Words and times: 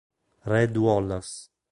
Red 0.45 0.73
Wallace 0.81 1.53